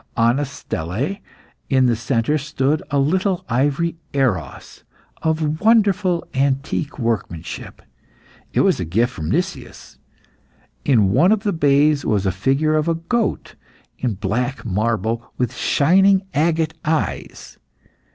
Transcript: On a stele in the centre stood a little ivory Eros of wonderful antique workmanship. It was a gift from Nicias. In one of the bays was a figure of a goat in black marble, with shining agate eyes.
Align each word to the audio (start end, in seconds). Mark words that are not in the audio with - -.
On 0.17 0.39
a 0.39 0.45
stele 0.45 1.17
in 1.69 1.85
the 1.85 1.95
centre 1.95 2.39
stood 2.39 2.81
a 2.89 2.97
little 2.97 3.45
ivory 3.47 3.97
Eros 4.13 4.83
of 5.21 5.61
wonderful 5.61 6.25
antique 6.33 6.97
workmanship. 6.97 7.83
It 8.51 8.61
was 8.61 8.79
a 8.79 8.83
gift 8.85 9.13
from 9.13 9.29
Nicias. 9.29 9.99
In 10.83 11.09
one 11.11 11.31
of 11.31 11.41
the 11.43 11.53
bays 11.53 12.03
was 12.03 12.25
a 12.25 12.31
figure 12.31 12.73
of 12.73 12.87
a 12.87 12.95
goat 12.95 13.53
in 13.99 14.15
black 14.15 14.65
marble, 14.65 15.31
with 15.37 15.53
shining 15.53 16.23
agate 16.33 16.73
eyes. 16.83 17.59